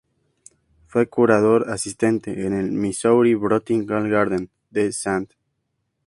Fue 0.87 1.07
curador 1.09 1.69
asistente, 1.69 2.47
en 2.47 2.53
el 2.53 2.71
Missouri 2.71 3.35
Botanical 3.35 4.09
Garden, 4.09 4.49
de 4.71 4.87
St. 4.87 5.35